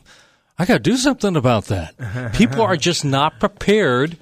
[0.61, 2.33] I got to do something about that.
[2.35, 4.15] People are just not prepared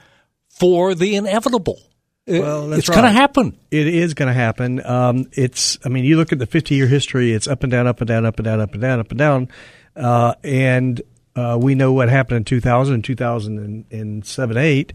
[0.47, 1.77] for the inevitable.
[2.25, 2.95] Well, it's right.
[2.95, 3.59] going to happen.
[3.72, 4.86] It is going to happen.
[4.86, 5.77] Um, it's.
[5.83, 7.33] I mean, you look at the 50 year history.
[7.33, 9.17] It's up and down, up and down, up and down, up and down, up and
[9.17, 9.49] down.
[9.97, 11.02] Uh, and
[11.36, 14.94] uh, we know what happened in 2000 and 2007, eight,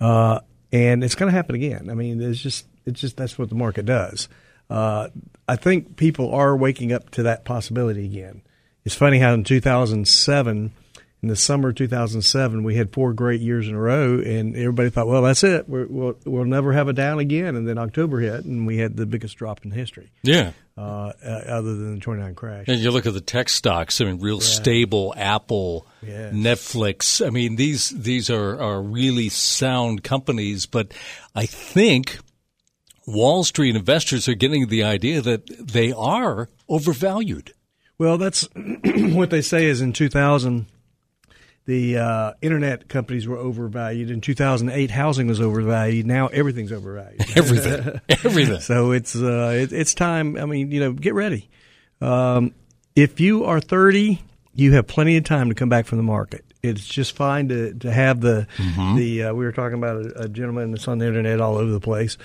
[0.00, 0.38] uh,
[0.70, 1.90] and it's going to happen again.
[1.90, 4.28] I mean, it's just, it's just that's what the market does.
[4.70, 5.08] Uh,
[5.48, 8.42] I think people are waking up to that possibility again.
[8.86, 10.72] It's funny how in 2007,
[11.20, 14.90] in the summer of 2007, we had four great years in a row, and everybody
[14.90, 15.68] thought, well, that's it.
[15.68, 17.56] we will we'll never have a down again.
[17.56, 20.12] And then October hit, and we had the biggest drop in history.
[20.22, 20.52] Yeah.
[20.78, 22.66] Uh, other than the 29 crash.
[22.68, 24.42] And you look at the tech stocks, I mean, real yeah.
[24.42, 26.32] stable Apple, yes.
[26.32, 27.26] Netflix.
[27.26, 30.94] I mean, these, these are, are really sound companies, but
[31.34, 32.20] I think
[33.04, 37.52] Wall Street investors are getting the idea that they are overvalued.
[37.98, 38.48] Well, that's
[38.84, 40.66] what they say is in 2000,
[41.66, 44.10] the uh, internet companies were overvalued.
[44.10, 46.06] In 2008, housing was overvalued.
[46.06, 47.20] Now everything's overvalued.
[47.36, 48.60] everything, everything.
[48.60, 50.36] so it's uh, it, it's time.
[50.36, 51.48] I mean, you know, get ready.
[52.00, 52.54] Um,
[52.94, 54.22] if you are 30,
[54.54, 56.44] you have plenty of time to come back from the market.
[56.62, 58.96] It's just fine to, to have the mm-hmm.
[58.96, 59.24] the.
[59.24, 61.80] Uh, we were talking about a, a, gentleman that's on the internet all over the
[61.80, 62.16] place,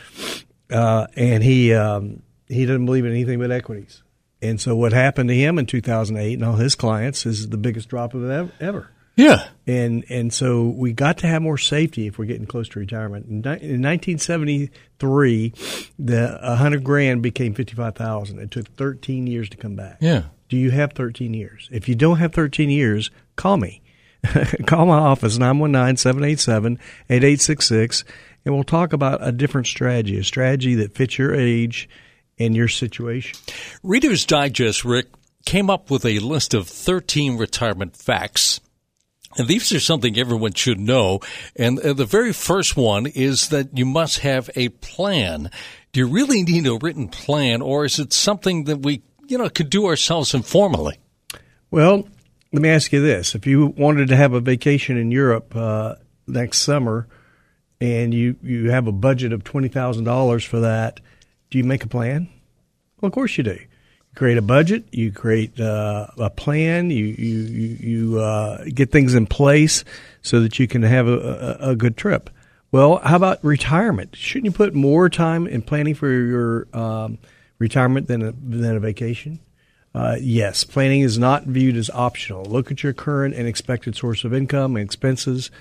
[0.71, 4.01] uh, and he um, he doesn't believe in anything but equities.
[4.41, 7.89] And so what happened to him in 2008 and all his clients is the biggest
[7.89, 8.89] drop of ever.
[9.15, 9.47] Yeah.
[9.67, 13.27] And and so we got to have more safety if we're getting close to retirement.
[13.27, 15.53] In, in 1973,
[15.99, 18.39] the 100 grand became 55,000.
[18.39, 19.97] It took 13 years to come back.
[19.99, 20.23] Yeah.
[20.49, 21.69] Do you have 13 years?
[21.71, 23.81] If you don't have 13 years, call me.
[24.67, 28.03] call my office 919-787-8866
[28.45, 31.89] and we'll talk about a different strategy, a strategy that fits your age
[32.41, 33.37] in your situation.
[33.83, 35.07] Reader's Digest, Rick,
[35.45, 38.59] came up with a list of 13 retirement facts.
[39.37, 41.19] And these are something everyone should know.
[41.55, 45.49] And the very first one is that you must have a plan.
[45.93, 49.49] Do you really need a written plan, or is it something that we, you know,
[49.49, 50.99] could do ourselves informally?
[51.69, 52.07] Well,
[52.51, 55.95] let me ask you this: If you wanted to have a vacation in Europe uh,
[56.27, 57.07] next summer,
[57.79, 60.99] and you you have a budget of twenty thousand dollars for that,
[61.51, 62.27] do you make a plan?
[62.99, 63.51] Well, of course you do.
[63.51, 64.85] You create a budget.
[64.91, 66.89] You create uh, a plan.
[66.89, 69.83] You you you, you uh, get things in place
[70.21, 72.29] so that you can have a, a, a, good trip.
[72.71, 74.15] Well, how about retirement?
[74.15, 77.17] Shouldn't you put more time in planning for your um,
[77.59, 79.39] retirement than a, than a vacation?
[79.93, 82.45] Uh, yes, planning is not viewed as optional.
[82.45, 85.51] Look at your current and expected source of income and expenses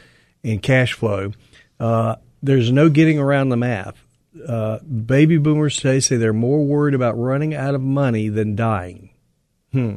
[0.45, 1.33] and cash flow.
[1.81, 4.05] Uh, there's no getting around the math
[4.46, 9.10] uh, baby boomers today say they're more worried about running out of money than dying.
[9.72, 9.96] Hmm.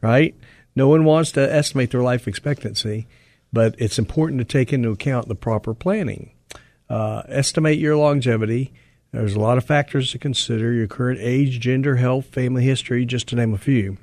[0.00, 0.34] Right?
[0.74, 3.06] No one wants to estimate their life expectancy,
[3.52, 6.32] but it's important to take into account the proper planning.
[6.88, 8.72] Uh, estimate your longevity.
[9.12, 13.28] There's a lot of factors to consider your current age, gender, health, family history, just
[13.28, 13.96] to name a few.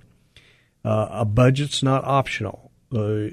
[0.84, 2.72] Uh, a budget's not optional.
[2.92, 3.28] Uh,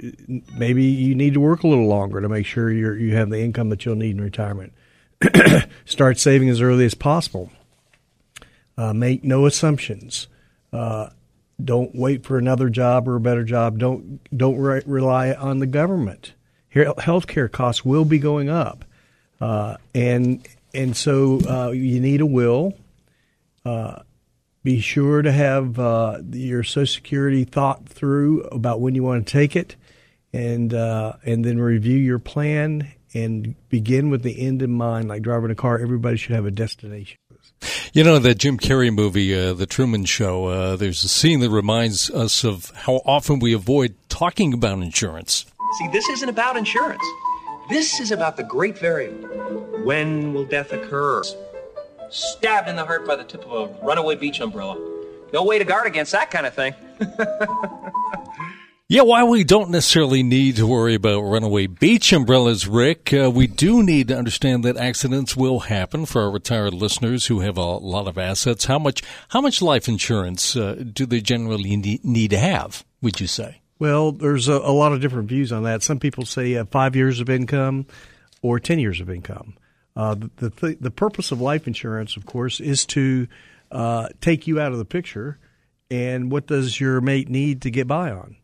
[0.56, 3.40] maybe you need to work a little longer to make sure you you have the
[3.40, 4.72] income that you'll need in retirement.
[5.84, 7.50] start saving as early as possible.
[8.76, 10.28] Uh, make no assumptions.
[10.72, 11.10] Uh,
[11.62, 13.78] don't wait for another job or a better job.
[13.78, 16.32] Don't don't re- rely on the government.
[16.74, 18.84] Healthcare costs will be going up,
[19.40, 22.74] uh, and and so uh, you need a will.
[23.64, 24.02] Uh,
[24.62, 29.30] be sure to have uh, your Social Security thought through about when you want to
[29.30, 29.76] take it,
[30.32, 35.50] and and then review your plan and begin with the end in mind, like driving
[35.50, 35.78] a car.
[35.78, 37.18] Everybody should have a destination.
[37.92, 40.46] You know that Jim Carrey movie, uh, The Truman Show.
[40.46, 45.44] Uh, there's a scene that reminds us of how often we avoid talking about insurance.
[45.78, 47.02] See, this isn't about insurance.
[47.68, 49.28] This is about the great variable.
[49.84, 51.22] When will death occur?
[52.10, 54.78] Stabbed in the heart by the tip of a runaway beach umbrella.
[55.32, 56.74] No way to guard against that kind of thing.
[58.92, 63.46] Yeah, while we don't necessarily need to worry about runaway beach umbrellas, Rick, uh, we
[63.46, 67.62] do need to understand that accidents will happen for our retired listeners who have a
[67.62, 68.64] lot of assets.
[68.64, 72.84] How much, how much life insurance uh, do they generally need to have?
[73.00, 73.60] Would you say?
[73.78, 75.84] Well, there's a, a, lot of different views on that.
[75.84, 77.86] Some people say uh, five years of income
[78.42, 79.56] or ten years of income.
[79.94, 83.28] Uh, the the, the purpose of life insurance, of course, is to
[83.70, 85.38] uh, take you out of the picture.
[85.92, 88.34] And what does your mate need to get by on?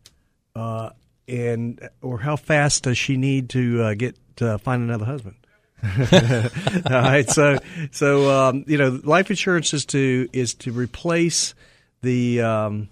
[0.56, 0.90] Uh,
[1.28, 5.36] and or how fast does she need to uh, get to find another husband?
[5.82, 7.58] All right, so
[7.90, 11.54] so um, you know, life insurance is to is to replace
[12.00, 12.88] the um,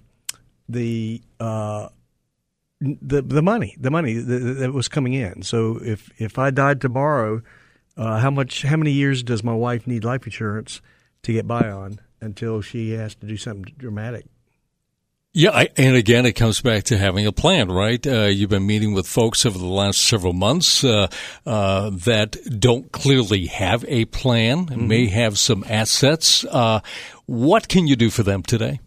[0.69, 1.89] the uh,
[2.81, 5.43] the the money the money that, that, was coming in.
[5.43, 7.41] So if if I died tomorrow,
[7.97, 10.83] uh, how much how many years does my wife need life insurance
[11.23, 14.27] to get by on until she has to do something dramatic?
[15.37, 18.07] Yeah, I, and again, it comes back to having a plan, right?
[18.07, 21.09] Uh, you've been meeting with folks over the last several months uh,
[21.45, 24.87] uh, that don't clearly have a plan, mm-hmm.
[24.87, 26.45] may have some assets.
[26.45, 26.79] Uh,
[27.27, 28.79] what can you do for them today?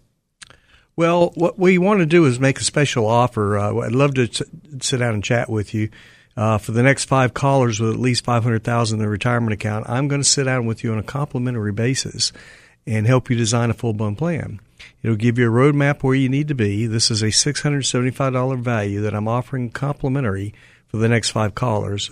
[0.96, 3.58] Well, what we want to do is make a special offer.
[3.58, 4.46] Uh, I'd love to t-
[4.82, 5.90] sit down and chat with you.
[6.38, 10.08] Uh, for the next five callers with at least 500000 in their retirement account, I'm
[10.08, 12.32] going to sit down with you on a complimentary basis
[12.86, 14.62] and help you design a full blown plan.
[15.02, 16.88] It'll give you a roadmap where you need to be.
[16.88, 20.54] This is a $675 value that I'm offering complimentary
[20.88, 22.12] for the next five callers.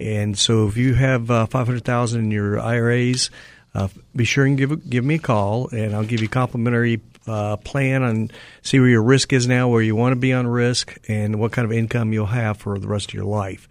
[0.00, 3.30] And so if you have uh, 500,000 in your IRAs,
[3.74, 7.00] uh, be sure and give give me a call, and I'll give you a complimentary
[7.26, 8.32] uh, plan and
[8.62, 11.52] see where your risk is now, where you want to be on risk, and what
[11.52, 13.68] kind of income you'll have for the rest of your life.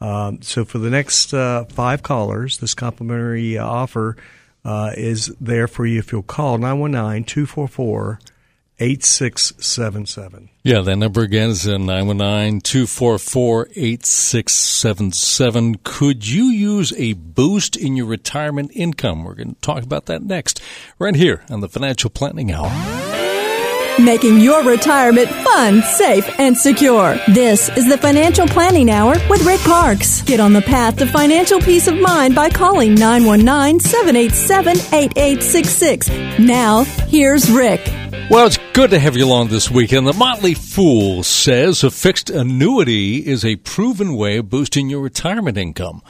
[0.00, 4.16] Um, so for the next uh, five callers, this complimentary offer
[4.66, 8.18] uh, is there for you if you'll call 919 244
[8.78, 10.50] 8677.
[10.62, 15.76] Yeah, that number again is 919 244 8677.
[15.82, 19.24] Could you use a boost in your retirement income?
[19.24, 20.60] We're going to talk about that next,
[20.98, 23.05] right here on the Financial Planning Hour
[23.98, 27.18] making your retirement fun, safe, and secure.
[27.28, 30.22] This is the Financial Planning Hour with Rick Parkes.
[30.22, 36.08] Get on the path to financial peace of mind by calling 919 787 8866.
[36.38, 37.80] Now, here's Rick.
[38.28, 40.06] Well, it's good to have you along this weekend.
[40.06, 45.56] The Motley Fool says a fixed annuity is a proven way of boosting your retirement
[45.56, 46.02] income.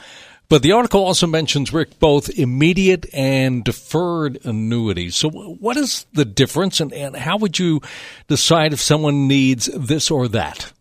[0.49, 5.15] But the article also mentions, Rick, both immediate and deferred annuities.
[5.15, 7.81] So, what is the difference, and, and how would you
[8.27, 10.71] decide if someone needs this or that?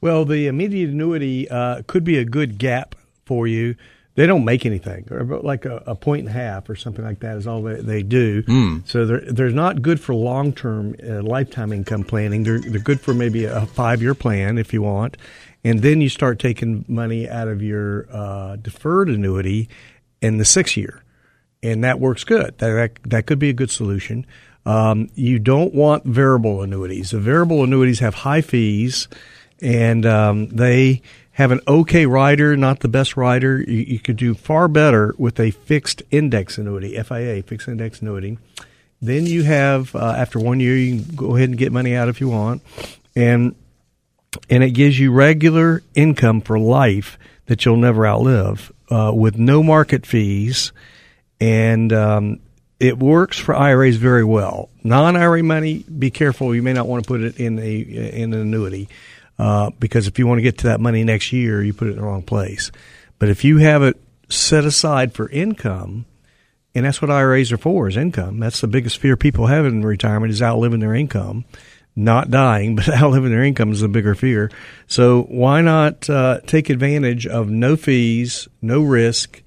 [0.00, 2.94] Well, the immediate annuity uh, could be a good gap
[3.26, 3.76] for you.
[4.14, 7.20] They don't make anything, or like a, a point and a half or something like
[7.20, 8.42] that is all they, they do.
[8.42, 8.86] Mm.
[8.86, 12.42] So they're they're not good for long term uh, lifetime income planning.
[12.42, 15.16] They're they're good for maybe a five year plan if you want,
[15.64, 19.68] and then you start taking money out of your uh, deferred annuity
[20.20, 21.02] in the sixth year,
[21.62, 22.58] and that works good.
[22.58, 24.26] That that, that could be a good solution.
[24.66, 27.10] Um, you don't want variable annuities.
[27.10, 29.08] The variable annuities have high fees,
[29.62, 31.02] and um, they
[31.32, 33.62] have an okay rider, not the best rider.
[33.62, 38.38] You, you, could do far better with a fixed index annuity, FIA, fixed index annuity.
[39.00, 42.08] Then you have, uh, after one year, you can go ahead and get money out
[42.08, 42.62] if you want.
[43.16, 43.54] And
[44.48, 49.62] and it gives you regular income for life that you'll never outlive uh, with no
[49.62, 50.72] market fees,
[51.40, 52.40] and um,
[52.78, 54.68] it works for IRAs very well.
[54.84, 58.40] Non-IRA money, be careful; you may not want to put it in a in an
[58.40, 58.88] annuity
[59.38, 61.92] uh, because if you want to get to that money next year, you put it
[61.92, 62.70] in the wrong place.
[63.18, 66.06] But if you have it set aside for income,
[66.74, 68.38] and that's what IRAs are for is income.
[68.38, 71.44] That's the biggest fear people have in retirement is outliving their income
[72.00, 74.50] not dying, but outliving their income is a bigger fear.
[74.86, 79.42] So why not uh, take advantage of no fees, no risk,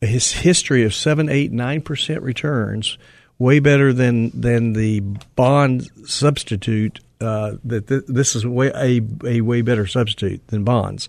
[0.00, 2.98] his history of seven, eight, nine percent returns,
[3.38, 5.00] way better than than the
[5.36, 7.00] bond substitute.
[7.20, 11.08] Uh, that th- this is way a, a way better substitute than bonds.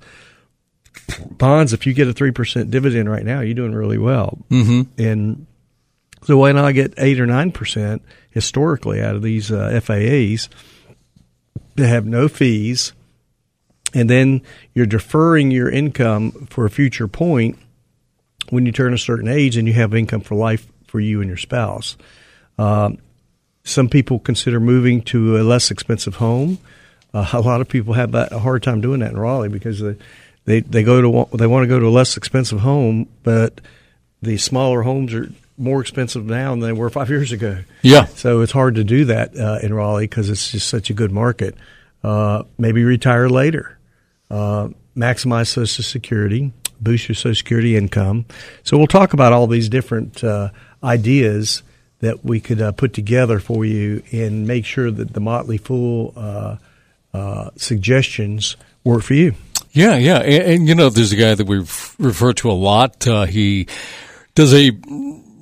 [1.30, 4.40] Bonds, if you get a three percent dividend right now, you're doing really well.
[4.50, 5.02] Mm-hmm.
[5.02, 5.46] And
[6.24, 10.50] so why not get eight or nine percent historically out of these uh, FIAs
[11.76, 12.94] that have no fees,
[13.94, 14.42] and then
[14.74, 17.58] you're deferring your income for a future point
[18.50, 21.28] when you turn a certain age and you have income for life for you and
[21.28, 21.98] your spouse.
[22.58, 22.98] Um,
[23.64, 26.58] some people consider moving to a less expensive home.
[27.14, 29.96] Uh, a lot of people have a hard time doing that in Raleigh because they
[30.46, 33.62] they, they go to they want to go to a less expensive home, but
[34.22, 37.60] the smaller homes are more expensive now than they were five years ago.
[37.82, 38.06] Yeah.
[38.06, 41.12] So it's hard to do that uh, in Raleigh because it's just such a good
[41.12, 41.56] market.
[42.04, 43.78] Uh, maybe retire later,
[44.32, 48.26] uh, maximize Social Security, boost your Social Security income.
[48.64, 50.52] So we'll talk about all these different uh,
[50.82, 51.62] ideas
[52.00, 56.14] that we could uh, put together for you and make sure that the Motley Fool
[56.16, 59.34] uh, suggestions work for you.
[59.72, 63.04] Yeah, yeah, and, and, you know, there's a guy that we've referred to a lot.
[63.04, 63.68] he
[64.36, 64.72] does a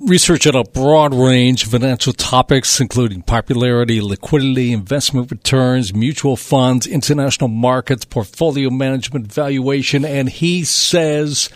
[0.00, 6.86] research on a broad range of financial topics, including popularity, liquidity, investment returns, mutual funds,
[6.86, 11.48] international markets, portfolio management, valuation, and he says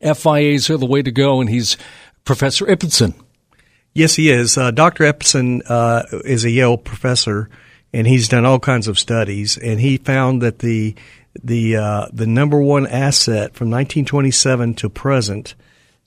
[0.00, 1.76] FIAs are the way to go, and he's
[2.24, 3.14] Professor Ibbotson.
[3.94, 4.58] Yes, he is.
[4.58, 5.04] Uh, Dr.
[5.04, 7.48] Ibbotson uh, is a Yale professor,
[7.92, 10.94] and he's done all kinds of studies, and he found that the
[11.42, 15.54] the uh, the number one asset from 1927 to present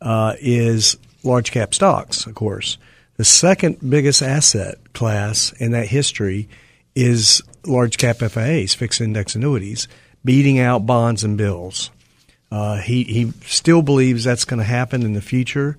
[0.01, 2.77] uh, is large cap stocks, of course.
[3.17, 6.47] The second biggest asset class in that history
[6.95, 9.87] is large cap FIAs, fixed index annuities,
[10.23, 11.91] beating out bonds and bills.
[12.51, 15.77] Uh, he he still believes that's going to happen in the future,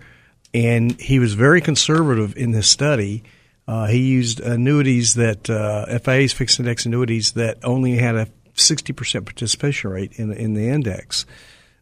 [0.55, 3.23] and he was very conservative in this study.
[3.67, 9.25] Uh, he used annuities that uh, FIAs, fixed index annuities that only had a 60%
[9.25, 11.27] participation rate in in the index.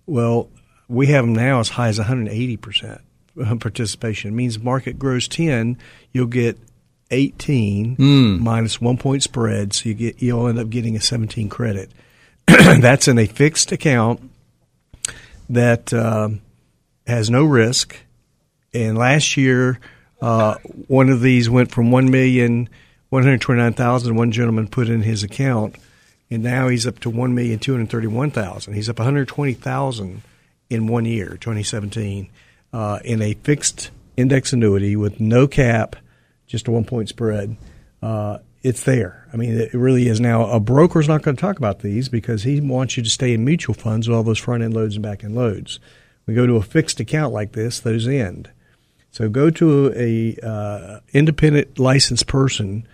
[0.07, 0.49] Well,
[0.89, 3.01] we have them now as high as 180%.
[3.41, 4.31] Uh, participation.
[4.31, 5.79] It means market grows 10,
[6.13, 6.59] you'll get
[7.11, 8.41] 18 mm.
[8.41, 11.91] minus one point spread, so you get you'll end up getting a 17 credit.
[12.47, 14.21] That's in a fixed account
[15.51, 16.31] that uh,
[17.07, 17.97] has no risk.
[18.75, 19.81] And last year,
[20.21, 20.57] uh,
[20.89, 22.69] one of these went from one million
[23.09, 24.17] one hundred twenty nine thousand.
[24.17, 25.77] One gentleman put in his account,
[26.31, 28.75] and now he's up to one million two hundred thirty one thousand.
[28.75, 30.23] He's up one hundred twenty thousand
[30.69, 32.29] in one year, twenty seventeen
[32.73, 35.97] uh, in a fixed index annuity with no cap,
[36.47, 37.57] just a one point spread,
[38.03, 39.27] uh, it's there.
[39.33, 40.21] I mean, it really is.
[40.21, 43.33] Now, a broker's not going to talk about these because he wants you to stay
[43.33, 45.79] in mutual funds with all those front end loads and back end loads.
[46.27, 48.51] We go to a fixed account like this, those end.
[49.11, 52.87] So go to a uh, independent licensed person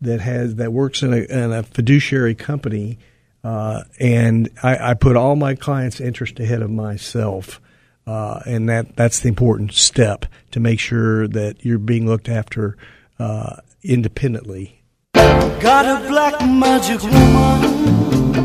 [0.00, 2.98] that has that works in a, in a fiduciary company,
[3.42, 7.60] uh, and I, I, put all my clients' interest ahead of myself.
[8.06, 12.76] Uh, and that that's the important step to make sure that you're being looked after
[13.18, 14.82] uh, independently.
[15.14, 18.42] Got a black magic woman.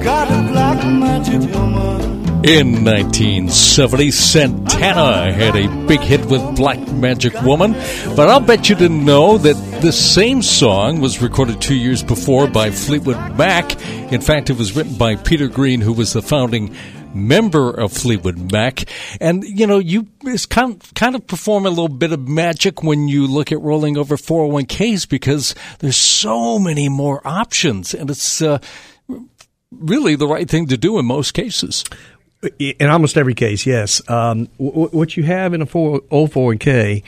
[0.00, 1.82] Got a black magic woman.
[2.44, 7.72] In 1970, Santana had a big hit with Black Magic Woman,
[8.16, 12.48] but I'll bet you didn't know that the same song was recorded two years before
[12.48, 13.80] by Fleetwood Mac.
[14.12, 16.74] In fact, it was written by Peter Green, who was the founding
[17.14, 18.84] member of Fleetwood Mac.
[19.20, 20.06] And, you know, you
[20.48, 23.96] kind of, kind of perform a little bit of magic when you look at rolling
[23.96, 28.58] over 401ks because there's so many more options and it's uh,
[29.70, 31.84] really the right thing to do in most cases.
[32.58, 34.02] In almost every case, yes.
[34.10, 37.04] Um, w- what you have in a 4, old 401k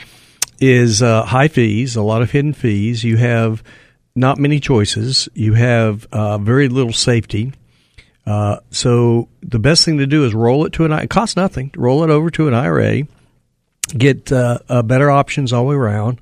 [0.61, 3.03] is uh, high fees, a lot of hidden fees.
[3.03, 3.63] You have
[4.15, 5.29] not many choices.
[5.35, 7.53] You have uh, very little safety.
[8.27, 10.93] Uh, so the best thing to do is roll it to an.
[10.93, 11.71] It costs nothing.
[11.77, 13.03] Roll it over to an IRA,
[13.97, 16.21] get uh, uh, better options all the way around,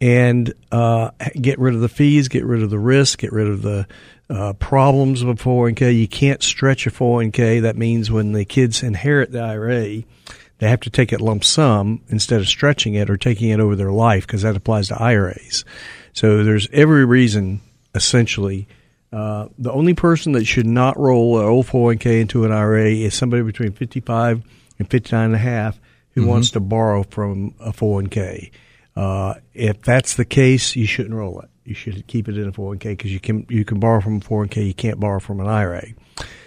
[0.00, 3.62] and uh, get rid of the fees, get rid of the risk, get rid of
[3.62, 3.86] the
[4.28, 5.98] uh, problems of a 401k.
[5.98, 7.62] You can't stretch a 401k.
[7.62, 10.02] That means when the kids inherit the IRA,
[10.58, 13.74] they have to take it lump sum instead of stretching it or taking it over
[13.74, 15.64] their life because that applies to IRAs.
[16.12, 17.62] So there's every reason,
[17.94, 18.68] essentially
[19.12, 23.14] uh, the only person that should not roll an old 401k into an IRA is
[23.14, 24.42] somebody between 55
[24.78, 26.30] and 59 and a half who mm-hmm.
[26.30, 28.50] wants to borrow from a 401k.
[28.94, 31.48] Uh, if that's the case, you shouldn't roll it.
[31.64, 34.20] You should keep it in a 401k because you can you can borrow from a
[34.20, 35.86] 401k, you can't borrow from an IRA.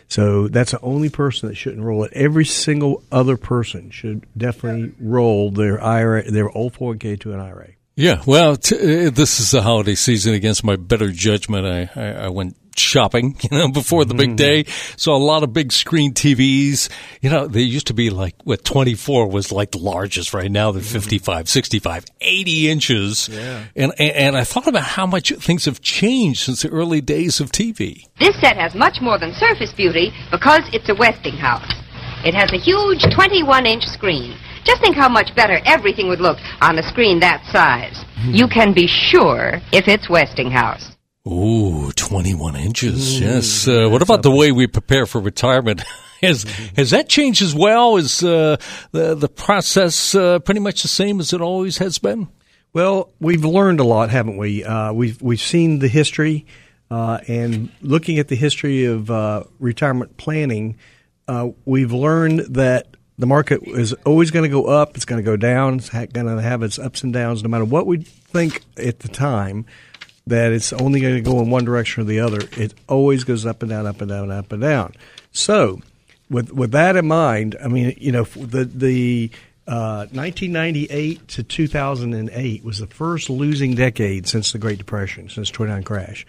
[0.08, 2.12] So that's the only person that shouldn't roll it.
[2.14, 7.70] Every single other person should definitely roll their IRA, their old 401k to an IRA.
[7.96, 8.76] Yeah, well, t-
[9.08, 10.34] uh, this is the holiday season.
[10.34, 14.36] Against my better judgment, I, I, I went shopping, you know, before the big mm-hmm.
[14.36, 14.66] day.
[14.96, 16.90] So a lot of big screen TVs,
[17.22, 20.72] you know, they used to be like, what, 24 was like the largest right now.
[20.72, 21.00] They're mm-hmm.
[21.00, 23.30] 55, 65, 80 inches.
[23.30, 23.66] Yeah.
[23.76, 27.40] And, and, and I thought about how much things have changed since the early days
[27.40, 28.08] of TV.
[28.20, 31.70] This set has much more than surface beauty because it's a Westinghouse.
[32.24, 36.38] It has a huge 21 inch screen just think how much better everything would look
[36.62, 38.04] on a screen that size.
[38.24, 38.38] Mm.
[38.38, 40.96] You can be sure if it's Westinghouse.
[41.28, 43.22] Ooh, 21 inches.
[43.22, 43.68] Ooh, yes.
[43.68, 45.82] Uh, what about the way we prepare for retirement?
[46.22, 46.44] has
[46.76, 47.98] has that changed as well?
[47.98, 48.58] Is uh,
[48.92, 52.28] the the process uh, pretty much the same as it always has been?
[52.74, 54.64] Well, we've learned a lot, haven't we?
[54.64, 56.46] Uh, we've we've seen the history,
[56.90, 60.78] uh, and looking at the history of uh, retirement planning,
[61.66, 64.96] we've learned that the market is always going to go up.
[64.96, 65.76] It's going to go down.
[65.76, 69.10] It's going to have its ups and downs, no matter what we think at the
[69.10, 69.66] time
[70.26, 72.40] that it's only going to go in one direction or the other.
[72.58, 74.96] It always goes up and down, up and down, up and down.
[75.32, 75.82] So,
[76.32, 79.30] with with that in mind, I mean, you know, the the
[79.68, 85.84] uh, 1998 to 2008 was the first losing decade since the Great Depression, since 29
[85.84, 86.26] crash,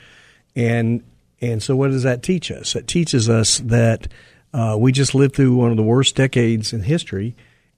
[0.55, 1.03] and
[1.41, 2.77] and so what does that teach us?
[2.77, 4.09] It teaches us that
[4.53, 7.35] uh, we just lived through one of the worst decades in history,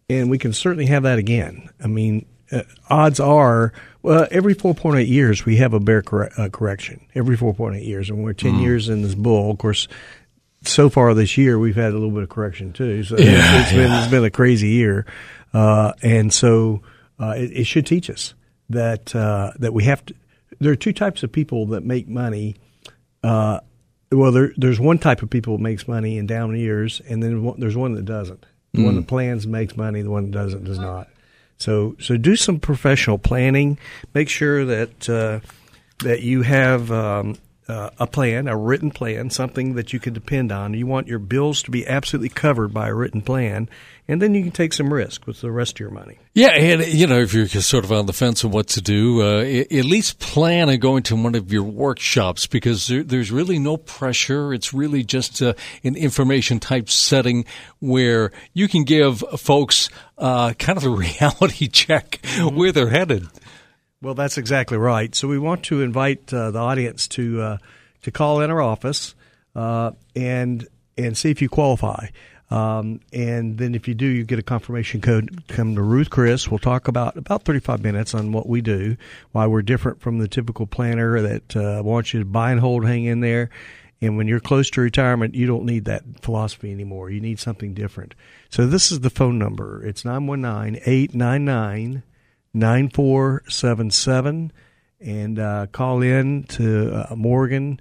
[0.09, 1.71] and we can certainly have that again.
[1.83, 6.49] I mean, uh, odds are, well, every 4.8 years we have a bear cor- uh,
[6.49, 7.07] correction.
[7.15, 8.63] Every 4.8 years, and we're 10 mm.
[8.63, 9.51] years in this bull.
[9.51, 9.89] Of course,
[10.63, 13.03] so far this year we've had a little bit of correction too.
[13.05, 15.07] So yeah, it's, it's been it's been a crazy year,
[15.53, 16.83] uh, and so
[17.21, 18.35] uh, it, it, should teach us
[18.71, 20.15] that uh, that we have to.
[20.61, 22.57] There are two types of people that make money.
[24.11, 27.43] Well, there, there's one type of people that makes money in down years, and then
[27.43, 28.47] one, there's one that doesn't.
[28.73, 28.85] The mm.
[28.85, 30.03] one that plans makes money.
[30.03, 31.09] The one that doesn't does not.
[31.59, 33.79] So so do some professional planning.
[34.13, 35.41] Make sure that uh,
[36.01, 40.53] that you have um, uh, a plan, a written plan, something that you can depend
[40.53, 40.75] on.
[40.75, 43.69] You want your bills to be absolutely covered by a written plan,
[44.07, 46.19] and then you can take some risk with the rest of your money.
[46.35, 49.23] Yeah, and you know, if you're sort of on the fence of what to do,
[49.23, 53.59] uh, at least plan on going to one of your workshops because there, there's really
[53.59, 54.53] no pressure.
[54.53, 55.55] It's really just uh,
[55.85, 57.47] an information type setting
[57.81, 62.57] where you can give folks uh, kind of a reality check mm-hmm.
[62.57, 63.27] where they're headed.
[64.05, 65.15] Well, that's exactly right.
[65.15, 67.59] So we want to invite uh, the audience to uh,
[68.03, 69.15] to call in our office
[69.57, 70.69] uh, and
[70.99, 72.09] and see if you qualify.
[72.51, 75.45] Um, and then if you do, you get a confirmation code.
[75.49, 76.51] Come to Ruth Chris.
[76.51, 78.99] We'll talk about about 35 minutes on what we do,
[79.33, 82.85] why we're different from the typical planner that uh, wants you to buy and hold,
[82.85, 83.49] hang in there.
[84.03, 87.09] And when you're close to retirement, you don't need that philosophy anymore.
[87.09, 88.15] You need something different.
[88.51, 89.83] So this is the phone number.
[89.83, 92.03] It's 919 899
[92.55, 94.53] 9477
[95.01, 97.81] and uh, call in to uh, Morgan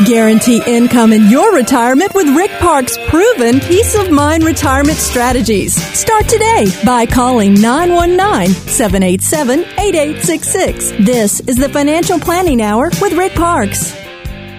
[0.03, 5.73] Guarantee income in your retirement with Rick Parkes' proven peace of mind retirement strategies.
[5.97, 10.91] Start today by calling 919 787 8866.
[11.05, 14.04] This is the Financial Planning Hour with Rick Parkes.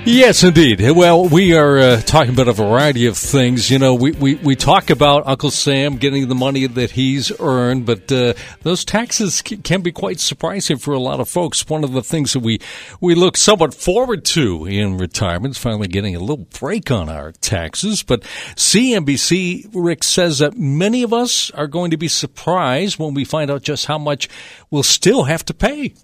[0.08, 0.80] Yes, indeed.
[0.92, 3.72] Well, we are uh, talking about a variety of things.
[3.72, 7.86] You know, we, we, we talk about Uncle Sam getting the money that he's earned,
[7.86, 11.68] but uh, those taxes can be quite surprising for a lot of folks.
[11.68, 12.60] One of the things that we,
[13.00, 17.32] we look somewhat forward to in retirement is finally getting a little break on our
[17.32, 18.04] taxes.
[18.04, 18.22] But
[18.54, 23.50] CNBC, Rick, says that many of us are going to be surprised when we find
[23.50, 24.28] out just how much
[24.70, 25.94] we'll still have to pay.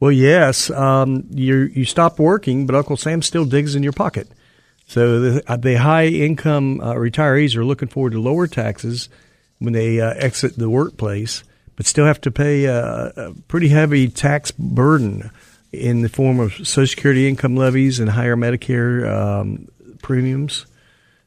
[0.00, 0.70] Well, yes.
[0.70, 4.28] Um, you you stop working, but Uncle Sam still digs in your pocket.
[4.86, 9.10] So the, uh, the high income uh, retirees are looking forward to lower taxes
[9.58, 11.44] when they uh, exit the workplace,
[11.76, 15.30] but still have to pay a, a, pretty heavy tax burden
[15.72, 19.68] in the form of Social Security income levies and higher Medicare um,
[20.00, 20.64] premiums.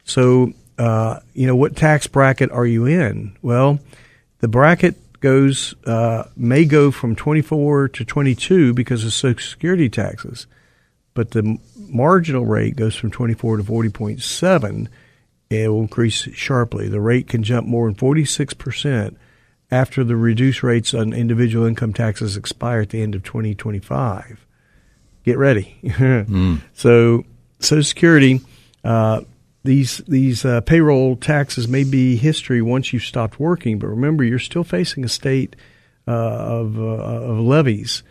[0.05, 3.37] So, uh, you know, what tax bracket are you in?
[3.43, 3.79] Well,
[4.39, 10.47] the bracket goes uh, may go from 24 to 22 because of Social Security taxes,
[11.13, 14.87] but the marginal rate goes from 24 to 40.7.
[15.49, 16.89] It will increase sharply.
[16.89, 19.17] The rate can jump more than 46 percent
[19.69, 24.45] after the reduced rates on individual income taxes expire at the end of 2025.
[25.23, 25.77] Get ready.
[25.83, 26.61] mm.
[26.73, 27.23] So
[27.59, 28.41] Social Security.
[28.83, 29.21] Uh,
[29.63, 34.39] these these uh, payroll taxes may be history once you've stopped working, but remember you're
[34.39, 35.55] still facing a state
[36.07, 38.01] uh, of, uh, of levies.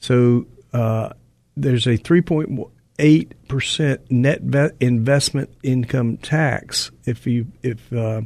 [0.00, 1.10] So uh,
[1.56, 4.42] there's a 3.8 percent net
[4.80, 8.20] investment income tax if you if uh,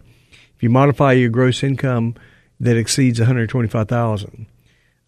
[0.56, 2.16] if you modify your gross income
[2.58, 4.46] that exceeds 125,000.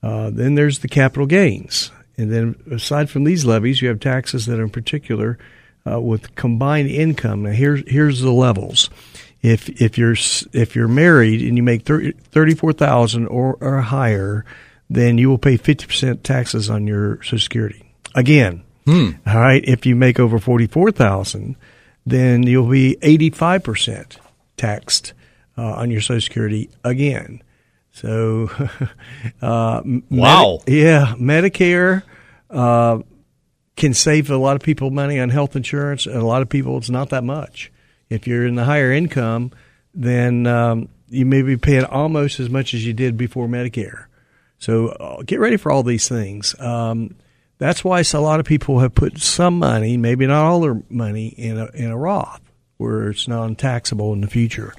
[0.02, 4.46] Uh, then there's the capital gains, and then aside from these levies, you have taxes
[4.46, 5.38] that are in particular
[5.90, 7.42] uh, with combined income.
[7.42, 8.90] Now here's here's the levels.
[9.42, 10.16] If if you're
[10.52, 14.44] if you're married and you make thirty four thousand or or higher,
[14.88, 17.84] then you will pay 50% taxes on your Social Security.
[18.14, 19.10] Again, Hmm.
[19.26, 21.56] all right, if you make over 44,000,
[22.04, 24.18] then you'll be 85%
[24.58, 25.14] taxed
[25.56, 27.42] uh, on your Social Security again.
[27.92, 28.50] So,
[29.42, 30.60] uh, Wow.
[30.66, 32.02] Medi- yeah, Medicare
[32.50, 32.98] uh,
[33.76, 36.78] can save a lot of people money on health insurance, and a lot of people
[36.78, 37.72] it's not that much.
[38.08, 39.50] If you're in the higher income,
[39.94, 44.06] then um, you may be paying almost as much as you did before Medicare.
[44.58, 46.58] So uh, get ready for all these things.
[46.60, 47.16] Um,
[47.58, 51.28] that's why a lot of people have put some money, maybe not all their money,
[51.28, 52.40] in a in a Roth
[52.76, 54.74] where it's non-taxable in the future,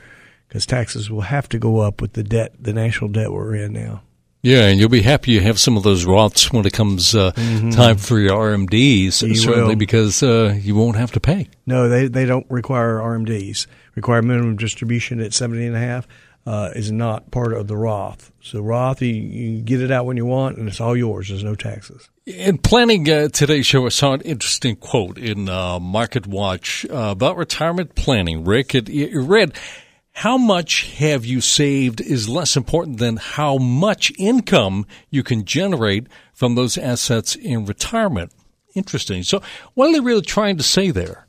[0.48, 3.72] because taxes will have to go up with the debt, the national debt we're in
[3.74, 4.02] now.
[4.46, 7.32] Yeah, and you'll be happy you have some of those Roths when it comes uh,
[7.72, 9.28] time for your RMDs, Mm-hmm.
[9.30, 9.76] You certainly will.
[9.76, 11.48] because uh, you won't have to pay.
[11.66, 13.66] No, they they don't require RMDs.
[13.96, 16.08] Require minimum distribution at seventy and a half
[16.46, 18.32] uh, is not part of the Roth.
[18.40, 21.30] So Roth, you, you get it out when you want, and it's all yours.
[21.30, 22.08] There's no taxes.
[22.28, 27.10] In planning uh, today's show, I saw an interesting quote in uh, Market Watch uh,
[27.12, 28.44] about retirement planning.
[28.46, 29.54] Rick, it, it read,
[30.16, 36.08] "How much have you saved is less important than how much income you can generate
[36.34, 38.32] from those assets in retirement."
[38.76, 39.24] Interesting.
[39.24, 39.42] So,
[39.74, 41.28] what are they really trying to say there?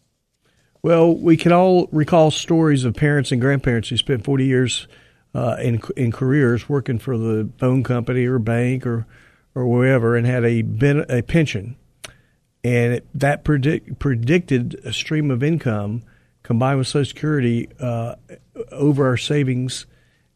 [0.82, 4.86] Well, we can all recall stories of parents and grandparents who spent 40 years
[5.34, 9.06] uh, in in careers working for the phone company or bank or
[9.54, 11.76] or wherever, and had a ben, a pension,
[12.62, 16.02] and it, that predict, predicted a stream of income
[16.42, 18.14] combined with Social Security uh,
[18.72, 19.86] over our savings.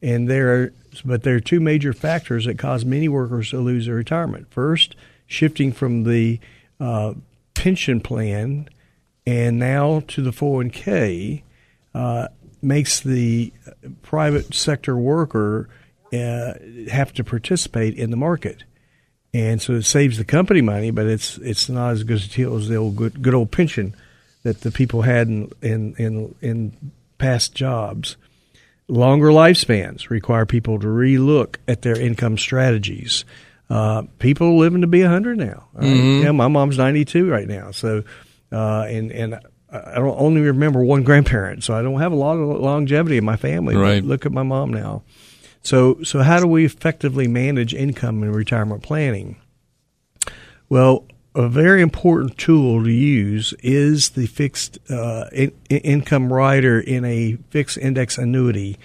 [0.02, 0.72] And there,
[1.04, 4.50] but there are two major factors that cause many workers to lose their retirement.
[4.50, 6.40] First, shifting from the
[6.78, 7.14] uh,
[7.54, 8.68] pension plan
[9.26, 11.42] and now to the 401k
[11.94, 12.28] uh,
[12.62, 13.52] makes the
[14.02, 15.68] private sector worker
[16.12, 16.54] uh,
[16.90, 18.64] have to participate in the market.
[19.32, 22.56] And so it saves the company money, but it's it's not as good a deal
[22.56, 23.94] as the old good, good old pension
[24.42, 28.16] that the people had in, in in in past jobs.
[28.88, 33.24] Longer lifespans require people to relook at their income strategies.
[33.68, 35.68] Uh, people living to be 100 now.
[35.74, 35.86] Right?
[35.86, 37.70] Yeah, my mom's 92 right now.
[37.70, 38.02] So,
[38.50, 39.38] uh, and and
[39.72, 43.24] I don't only remember one grandparent, so I don't have a lot of longevity in
[43.24, 43.76] my family.
[43.76, 44.02] Right.
[44.02, 45.04] Look at my mom now.
[45.62, 49.36] So, so how do we effectively manage income and retirement planning?
[50.68, 57.04] Well, a very important tool to use is the fixed uh, in, income rider in
[57.04, 58.78] a fixed index annuity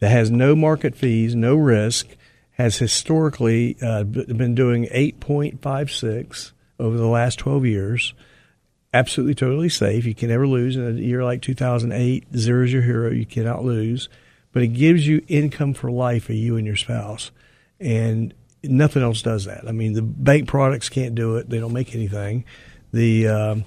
[0.00, 2.08] that has no market fees, no risk,
[2.52, 8.14] has historically uh, been doing 8.56 over the last 12 years.
[8.92, 10.04] Absolutely, totally safe.
[10.04, 12.26] You can never lose in a year like 2008.
[12.36, 13.10] Zero is your hero.
[13.10, 14.08] You cannot lose.
[14.52, 17.32] But it gives you income for life for you and your spouse.
[17.80, 18.32] And
[18.68, 19.68] nothing else does that.
[19.68, 21.48] I mean, the bank products can't do it.
[21.48, 22.44] They don't make anything.
[22.92, 23.64] The um,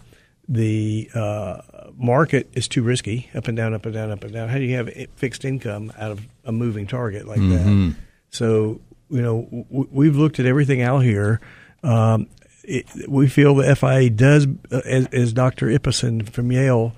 [0.48, 1.62] the uh,
[1.98, 4.50] market is too risky, up and down, up and down, up and down.
[4.50, 7.96] How do you have fixed income out of a moving target like that?
[8.30, 11.40] So you know, w- we've looked at everything out here.
[11.84, 12.28] Um,
[12.64, 15.68] it, we feel the FIA does, uh, as, as Dr.
[15.68, 16.94] Ibbotson from Yale,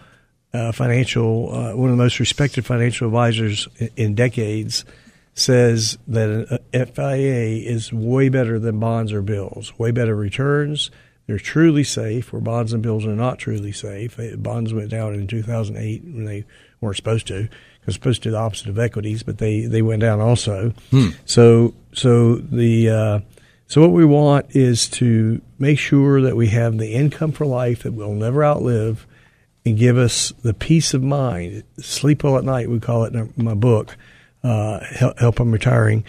[0.53, 4.83] uh, financial, uh, one of the most respected financial advisors in, in decades,
[5.39, 10.91] says that a FIA is way better than bonds or bills, way better returns.
[11.27, 14.19] They're truly safe, where bonds and bills are not truly safe.
[14.19, 16.43] Uh, Bonds went down in 2008 when they
[16.81, 17.47] weren't supposed to,
[17.79, 20.73] because supposed to do the opposite of equities, but they, they went down also.
[21.25, 23.19] So so the uh,
[23.67, 27.83] so what we want is to make sure that we have the income for life
[27.83, 29.05] that we'll never outlive,
[29.63, 31.63] and give us the peace of mind.
[31.77, 33.95] Sleep well at night, we call it in my book.
[34.43, 34.79] Uh,
[35.17, 36.03] help, I'm retiring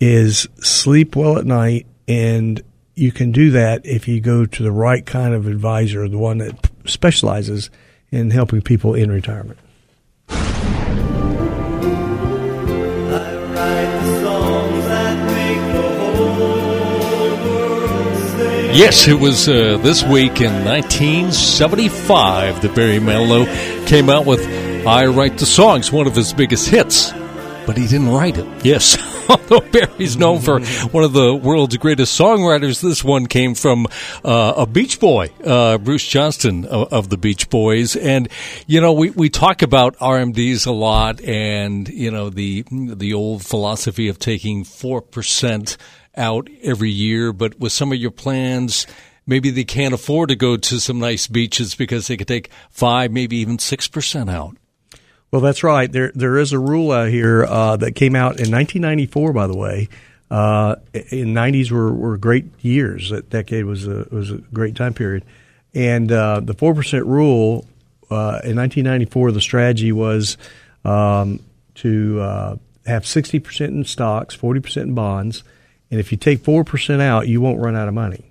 [0.00, 2.62] is sleep well at night, and
[2.94, 6.38] you can do that if you go to the right kind of advisor, the one
[6.38, 7.70] that specializes
[8.10, 9.58] in helping people in retirement.
[18.74, 23.46] Yes, it was uh, this week in 1975 that Barry Manilow
[23.86, 24.44] came out with
[24.84, 27.12] I Write the Songs, one of his biggest hits.
[27.66, 28.46] But he didn't write it.
[28.64, 28.98] Yes.
[29.28, 33.86] Although Barry's known for one of the world's greatest songwriters, this one came from
[34.22, 37.96] uh, a Beach Boy, uh, Bruce Johnston of, of the Beach Boys.
[37.96, 38.28] And,
[38.66, 43.44] you know, we, we talk about RMDs a lot and, you know, the, the old
[43.44, 45.76] philosophy of taking 4%
[46.16, 48.86] out every year, but with some of your plans,
[49.26, 53.10] maybe they can't afford to go to some nice beaches because they could take five,
[53.10, 54.56] maybe even six percent out.
[55.34, 55.90] Well, that's right.
[55.90, 59.56] There there is a rule out here uh, that came out in 1994, by the
[59.56, 59.88] way,
[60.30, 63.10] Uh, in '90s were, were great years.
[63.10, 65.24] That decade was a was a great time period,
[65.74, 67.66] and uh, the four percent rule
[68.12, 69.32] uh, in 1994.
[69.32, 70.38] The strategy was
[70.84, 71.40] um,
[71.82, 75.42] to uh, have 60 percent in stocks, 40 percent in bonds,
[75.90, 78.30] and if you take four percent out, you won't run out of money.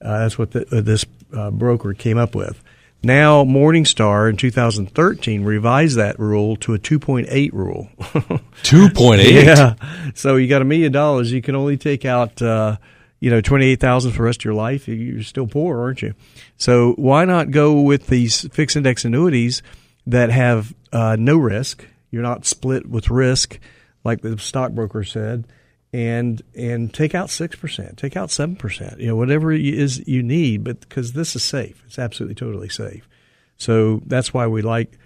[0.00, 2.63] Uh, that's what the, this broker came up with.
[3.04, 7.88] Now, Morningstar in 2013 revised that rule to a 2.8 rule.
[8.00, 9.24] 2.8?
[9.44, 9.74] yeah.
[10.14, 11.30] So you got a million dollars.
[11.30, 12.78] You can only take out, uh,
[13.20, 14.88] you know, 28,000 for the rest of your life.
[14.88, 16.14] You're still poor, aren't you?
[16.56, 19.62] So why not go with these fixed index annuities
[20.06, 21.86] that have uh, no risk?
[22.10, 23.58] You're not split with risk,
[24.02, 25.44] like the stockbroker said
[25.94, 30.06] and and take out six percent, take out seven percent, you know, whatever it is
[30.08, 33.08] you need, but because this is safe, it's absolutely totally safe.
[33.58, 34.98] So that's why we like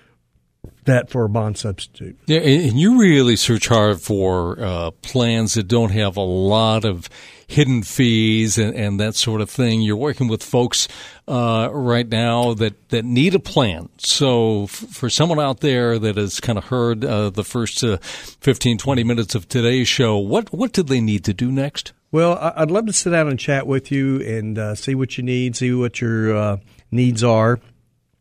[0.86, 2.18] that for a bond substitute.
[2.24, 7.10] Yeah, and you really search hard for uh, plans that don't have a lot of
[7.48, 9.80] hidden fees and, and that sort of thing.
[9.80, 10.86] You're working with folks
[11.26, 13.88] uh, right now that, that need a plan.
[13.96, 17.96] So f- for someone out there that has kind of heard uh, the first uh,
[18.02, 21.92] 15, 20 minutes of today's show, what, what do they need to do next?
[22.12, 25.24] Well, I'd love to sit down and chat with you and uh, see what you
[25.24, 26.56] need, see what your uh,
[26.90, 27.60] needs are,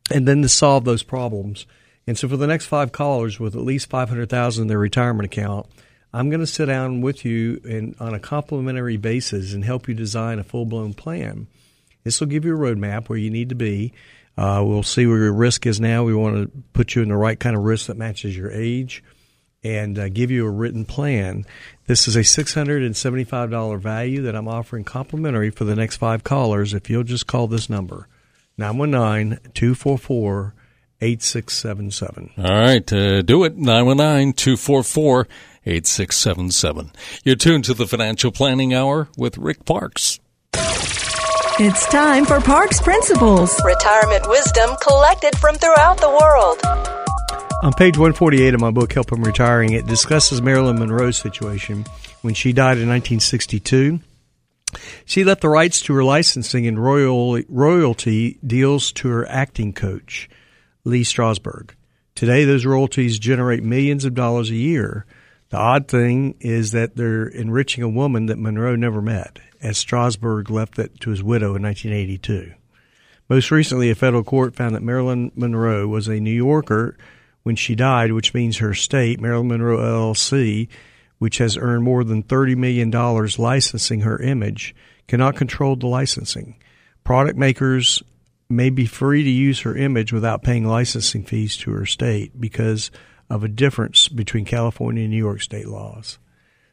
[0.10, 1.68] and then to solve those problems.
[2.06, 5.68] And so for the next five callers with at least 500000 in their retirement account–
[6.18, 9.94] I'm going to sit down with you and on a complimentary basis and help you
[9.94, 11.46] design a full blown plan.
[12.04, 13.94] This will give you a roadmap where you need to be.
[14.36, 16.04] Uh, we'll see where your risk is now.
[16.04, 19.04] We want to put you in the right kind of risk that matches your age
[19.64, 21.46] and uh, give you a written plan.
[21.86, 26.90] This is a $675 value that I'm offering complimentary for the next five callers if
[26.90, 28.08] you'll just call this number
[28.58, 30.56] 919 244
[31.00, 32.32] 8677.
[32.38, 35.28] All right, uh, do it 919 244
[35.68, 36.92] 8677.
[37.24, 40.20] You're tuned to the Financial Planning Hour with Rick Parkes.
[41.60, 43.54] It's time for Parkes Principles.
[43.66, 46.60] Retirement wisdom collected from throughout the world.
[47.64, 51.86] On page 148 of my book, Help I'm Retiring, it discusses Marilyn Monroe's situation
[52.22, 54.00] when she died in 1962.
[55.06, 60.30] She left the rights to her licensing and royal, royalty deals to her acting coach,
[60.84, 61.72] Lee Strasberg.
[62.14, 65.06] Today, those royalties generate millions of dollars a year.
[65.50, 70.50] The odd thing is that they're enriching a woman that Monroe never met, as Strasberg
[70.50, 72.54] left it to his widow in 1982.
[73.30, 76.98] Most recently, a federal court found that Marilyn Monroe was a New Yorker
[77.44, 80.68] when she died, which means her estate, Marilyn Monroe LLC,
[81.18, 84.76] which has earned more than $30 million licensing her image,
[85.08, 86.56] cannot control the licensing.
[87.04, 88.04] Product makers
[88.50, 92.92] may be free to use her image without paying licensing fees to her estate because
[93.30, 96.20] of a difference between California and New York state laws.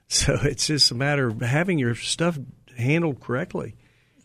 [0.06, 2.38] So it's just a matter of having your stuff
[2.76, 3.74] handled correctly.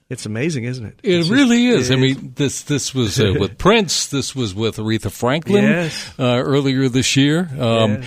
[0.10, 1.00] It's amazing, isn't it?
[1.04, 1.92] It it's really just, is.
[1.92, 4.08] I mean, this this was uh, with Prince.
[4.08, 6.14] This was with Aretha Franklin yes.
[6.20, 7.48] uh, earlier this year.
[7.58, 8.06] Um, yes.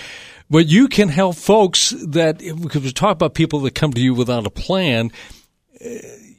[0.50, 4.14] But you can help folks that because we talk about people that come to you
[4.14, 5.10] without a plan.
[5.82, 5.88] Uh,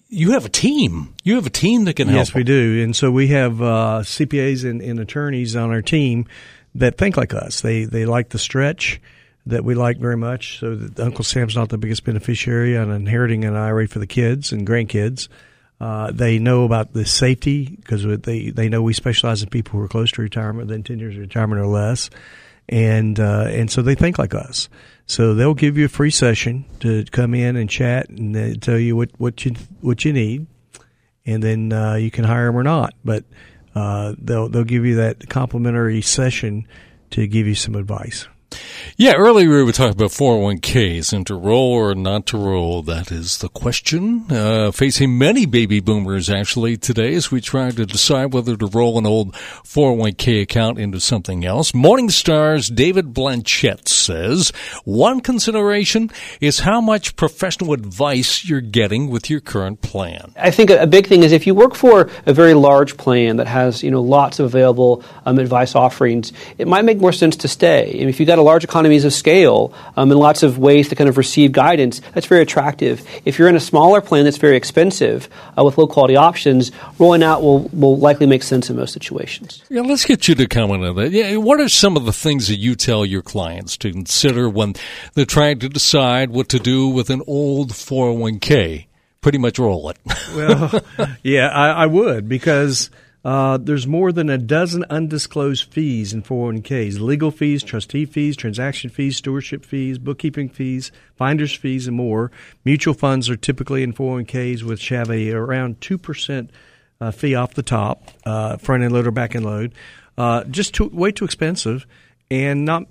[0.07, 1.15] you have a team.
[1.23, 2.19] You have a team that can help.
[2.19, 2.83] Yes, we do.
[2.83, 6.27] And so we have uh, CPAs and, and attorneys on our team
[6.75, 7.61] that think like us.
[7.61, 9.01] They they like the stretch
[9.45, 10.59] that we like very much.
[10.59, 14.51] So that Uncle Sam's not the biggest beneficiary on inheriting an IRA for the kids
[14.51, 15.27] and grandkids.
[15.79, 19.85] Uh, they know about the safety because they they know we specialize in people who
[19.85, 22.09] are close to retirement, than ten years of retirement or less,
[22.69, 24.69] and uh, and so they think like us.
[25.05, 28.95] So they'll give you a free session to come in and chat and tell you
[28.95, 30.47] what, what you what you need,
[31.25, 32.93] and then uh, you can hire them or not.
[33.03, 33.25] But
[33.75, 36.67] uh, they'll they'll give you that complimentary session
[37.11, 38.27] to give you some advice.
[38.95, 42.83] Yeah, earlier we were talking about 401ks and to roll or not to roll.
[42.83, 47.85] That is the question uh, facing many baby boomers actually today as we try to
[47.85, 51.71] decide whether to roll an old 401k account into something else.
[51.71, 54.51] Morningstar's David Blanchett says
[54.83, 60.33] one consideration is how much professional advice you're getting with your current plan.
[60.37, 63.47] I think a big thing is if you work for a very large plan that
[63.47, 67.47] has you know lots of available um, advice offerings, it might make more sense to
[67.47, 67.99] stay.
[67.99, 70.95] And if you've got a large economies of scale um, and lots of ways to
[70.95, 73.05] kind of receive guidance, that's very attractive.
[73.25, 77.23] If you're in a smaller plan that's very expensive uh, with low quality options, rolling
[77.23, 79.63] out will, will likely make sense in most situations.
[79.69, 81.11] Yeah, let's get you to comment on that.
[81.11, 84.73] Yeah, what are some of the things that you tell your clients to consider when
[85.13, 88.87] they're trying to decide what to do with an old 401k?
[89.21, 89.97] Pretty much roll it.
[90.35, 90.81] well,
[91.23, 92.89] yeah, I, I would because
[93.23, 98.89] Uh, there's more than a dozen undisclosed fees in 401ks legal fees, trustee fees, transaction
[98.89, 102.31] fees, stewardship fees, bookkeeping fees, finder's fees, and more.
[102.65, 106.49] Mutual funds are typically in 401ks, which have a around 2%
[106.99, 109.73] uh, fee off the top, uh, front end load or back end load.
[110.17, 111.87] Uh, just too, way too expensive
[112.29, 112.87] and not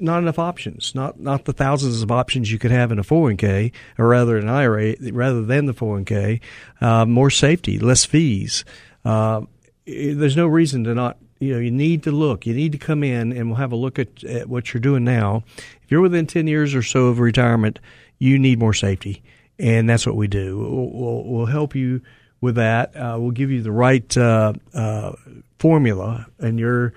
[0.00, 3.72] not enough options, not not the thousands of options you could have in a 401k,
[3.98, 6.40] or rather an IRA, rather than the 401k.
[6.80, 8.64] Uh, more safety, less fees.
[9.04, 9.42] Uh,
[9.86, 11.18] there's no reason to not.
[11.38, 12.46] You know, you need to look.
[12.46, 15.04] You need to come in, and we'll have a look at, at what you're doing
[15.04, 15.44] now.
[15.82, 17.78] If you're within 10 years or so of retirement,
[18.18, 19.22] you need more safety,
[19.58, 20.58] and that's what we do.
[20.58, 22.00] We'll, we'll, we'll help you
[22.40, 22.96] with that.
[22.96, 25.12] Uh, we'll give you the right uh, uh,
[25.58, 26.94] formula and your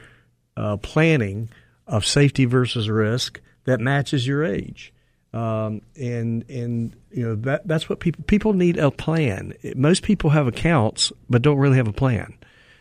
[0.56, 1.49] uh, planning
[1.86, 4.93] of safety versus risk that matches your age.
[5.32, 9.54] Um, and and you know that that's what people people need a plan.
[9.75, 12.34] Most people have accounts but don't really have a plan.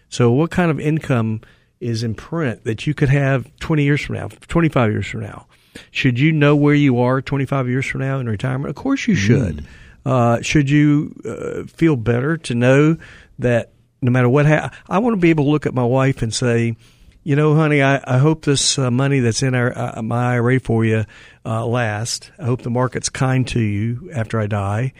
[0.08, 1.42] So what kind of income
[1.80, 5.46] is in print that you could have 20 years from now, 25 years from now?
[5.90, 8.70] Should you know where you are 25 years from now in retirement?
[8.70, 9.58] Of course you should.
[9.58, 9.66] Mm.
[10.04, 12.96] Uh, should you uh, feel better to know
[13.38, 16.22] that no matter what ha- I want to be able to look at my wife
[16.22, 16.76] and say,
[17.22, 20.60] you know, honey, I, I hope this uh, money that's in our uh, my IRA
[20.60, 21.04] for you
[21.44, 22.30] uh, lasts.
[22.38, 24.92] I hope the market's kind to you after I die.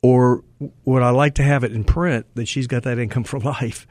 [0.00, 0.42] Or
[0.84, 3.86] would I like to have it in print that she's got that income for life?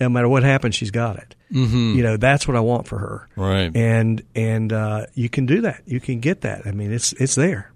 [0.00, 1.34] No matter what happens, she's got it.
[1.52, 1.96] Mm-hmm.
[1.96, 3.28] You know, that's what I want for her.
[3.36, 3.74] Right.
[3.74, 5.82] And and uh, you can do that.
[5.86, 6.66] You can get that.
[6.66, 7.72] I mean, it's it's there.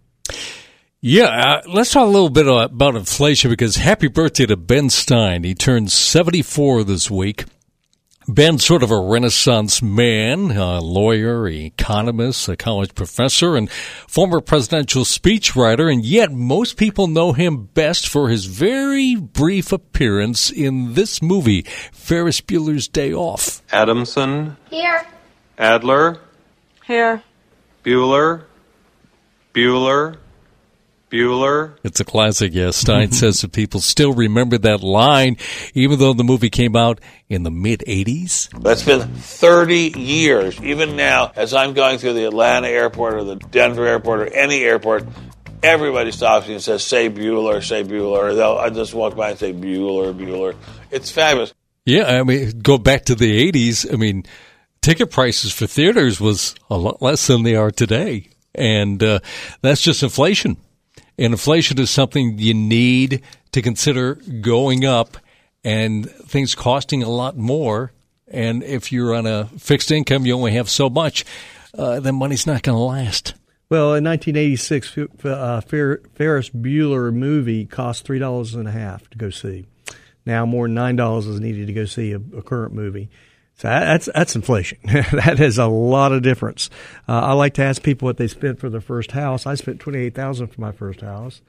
[1.04, 5.42] Yeah, uh, let's talk a little bit about inflation because happy birthday to Ben Stein.
[5.42, 7.44] He turned 74 this week.
[8.28, 15.02] Ben's sort of a renaissance man, a lawyer, economist, a college professor, and former presidential
[15.02, 21.20] speechwriter, and yet most people know him best for his very brief appearance in this
[21.20, 23.61] movie, Ferris Bueller's Day Off.
[23.72, 24.56] Adamson.
[24.70, 25.04] Here.
[25.58, 26.18] Adler.
[26.87, 27.22] Here.
[27.85, 28.44] Bueller.
[29.52, 30.16] Bueller.
[31.12, 31.77] Bueller.
[31.85, 32.77] It's a classic, yes.
[32.77, 35.37] Stein says that people still remember that line,
[35.75, 38.48] even though the movie came out in the mid 80s.
[38.62, 40.61] That's been 30 years.
[40.62, 44.64] Even now, as I'm going through the Atlanta airport or the Denver airport or any
[44.64, 45.05] airport,
[45.62, 48.35] everybody stops me and says, say Bueller, say Bueller.
[48.35, 50.57] They'll, I just walk by and say Bueller, Bueller.
[50.90, 51.53] It's fabulous.
[51.85, 53.92] Yeah, I mean, go back to the 80s.
[53.92, 54.25] I mean,
[54.81, 58.31] ticket prices for theaters was a lot less than they are today.
[58.55, 59.20] And uh,
[59.62, 60.57] that's just inflation.
[61.18, 63.22] Inflation is something you need
[63.53, 65.16] to consider going up
[65.64, 67.92] and things costing a lot more.
[68.29, 71.25] And if you're on a fixed income, you only have so much,
[71.77, 73.35] uh, then money's not going to last.
[73.68, 79.18] Well, in 1986, uh, Fer- Ferris Bueller movie cost three dollars and a half to
[79.18, 79.66] go see.
[80.27, 83.09] Now more than nine dollars is needed to go see a, a current movie.
[83.62, 84.79] So that's that's inflation.
[84.85, 86.68] that is a lot of difference.
[87.09, 89.46] Uh, I like to ask people what they spent for their first house.
[89.46, 91.42] I spent twenty eight thousand for my first house.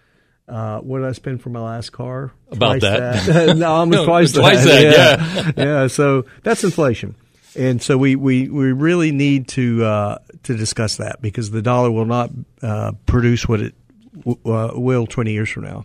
[0.48, 2.32] Uh, what did I spend for my last car?
[2.52, 3.26] About that?
[3.26, 3.58] that.
[3.58, 4.96] no, almost no, twice, twice that.
[4.96, 5.58] that.
[5.58, 5.64] Yeah.
[5.64, 5.88] yeah.
[5.88, 7.16] So that's inflation,
[7.56, 11.90] and so we, we, we really need to uh, to discuss that because the dollar
[11.90, 12.30] will not
[12.62, 13.76] uh, produce what it
[14.24, 15.84] w- uh, will twenty years from now.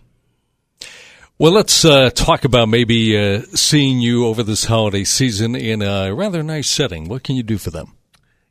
[1.41, 6.13] Well, let's uh, talk about maybe uh, seeing you over this holiday season in a
[6.13, 7.07] rather nice setting.
[7.07, 7.95] What can you do for them?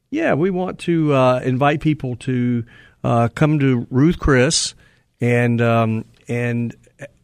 [0.08, 2.64] Yeah, we want to uh, invite people to
[3.04, 4.72] uh, come to Ruth Chris,
[5.20, 6.74] and um, and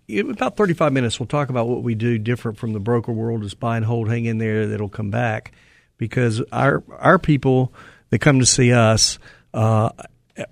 [0.07, 3.13] in about thirty five minutes, we'll talk about what we do different from the broker
[3.13, 3.43] world.
[3.43, 4.67] Is buy and hold, hang in there.
[4.67, 5.53] That'll come back
[5.97, 7.73] because our our people
[8.11, 9.19] that come to see us
[9.55, 9.89] uh,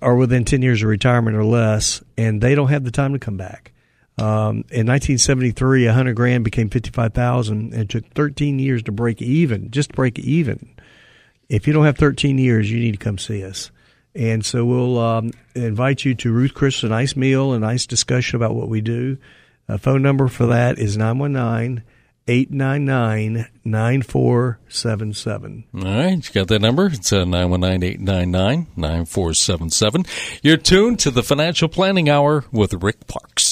[0.01, 3.19] are within ten years of retirement or less, and they don't have the time to
[3.19, 3.73] come back.
[4.19, 9.93] Um, in 1973, 100 grand became 55,000 and took 13 years to break even, just
[9.93, 10.69] break even.
[11.49, 13.71] If you don't have 13 years, you need to come see us.
[14.15, 18.37] And so we'll um, invite you to Ruth Chris, a nice meal, a nice discussion
[18.37, 19.17] about what we do.
[19.69, 21.83] A phone number for that is 919
[22.29, 25.65] 899 9477.
[25.75, 26.87] All right, you got that number?
[26.87, 30.07] It's 919 899 9477.
[30.43, 33.52] You're tuned to the Financial Planning Hour with Rick Parkes.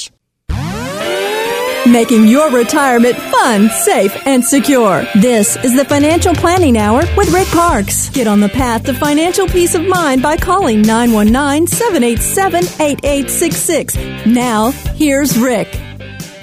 [1.87, 5.03] Making your retirement fun, safe, and secure.
[5.15, 8.11] This is the Financial Planning Hour with Rick Parkes.
[8.11, 13.97] Get on the path to financial peace of mind by calling 919 787 8866.
[14.27, 15.90] Now, here's Rick.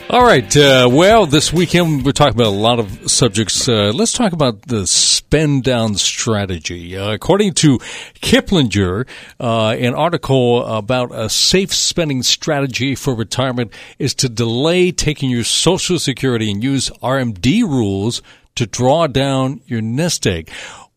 [0.10, 0.55] All right.
[0.55, 3.68] Uh, well, this weekend we're talking about a lot of subjects.
[3.68, 6.95] Uh, let's talk about the spend down strategy.
[6.95, 7.80] Uh, according to
[8.22, 9.05] Kiplinger,
[9.38, 15.43] uh, an article about a safe spending strategy for retirement is to delay taking your
[15.43, 18.22] Social Security and use RMD rules
[18.55, 20.49] to draw down your nest egg.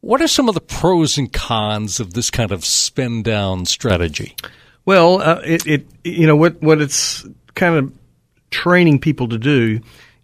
[0.02, 4.36] What are some of the pros and cons of this kind of spend down strategy?
[4.84, 7.99] Well, uh, it, it you know what what it's kind of
[8.50, 9.80] training people to do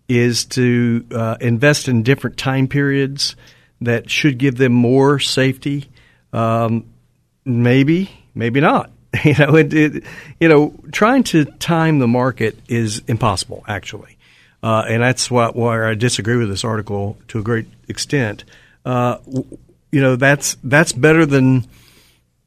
[0.08, 3.36] is to uh, invest in different time periods
[3.80, 5.88] that should give them more safety.
[6.32, 6.84] Um,
[7.44, 8.90] maybe, maybe not.
[9.24, 10.04] You know, it, it,
[10.38, 14.18] you know, trying to time the market is impossible, actually,
[14.62, 18.44] uh, and that's why, why I disagree with this article to a great extent.
[18.84, 19.16] Uh,
[19.90, 21.66] you know, that's that's better than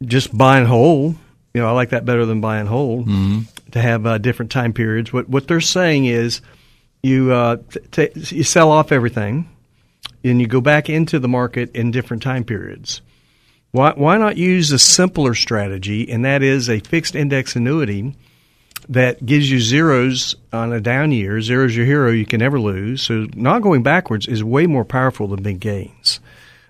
[0.03, 1.15] just buying whole.
[1.55, 3.39] You know, I like that better than buying whole mm-hmm.
[3.71, 5.13] To have uh, different time periods.
[5.13, 6.41] What what they're saying is
[7.01, 7.57] you uh,
[7.91, 9.49] t- t- you sell off everything,
[10.23, 13.01] and you go back into the market in different time periods.
[13.71, 18.15] Why why not use a simpler strategy, and that is a fixed index annuity
[18.89, 21.39] that gives you zeros on a down year.
[21.41, 23.01] Zero's your hero; you can never lose.
[23.01, 26.19] So not going backwards is way more powerful than big gains.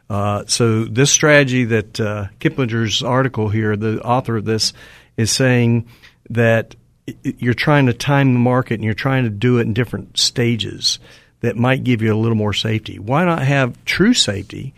[0.10, 4.74] Uh, so this strategy that uh, Kiplinger's article here, the author of this,
[5.18, 5.88] is saying
[6.32, 6.76] that
[7.24, 11.00] you're trying to time the market and you're trying to do it in different stages
[11.42, 13.00] that might give you a little more safety.
[13.00, 14.74] Why not have true safety?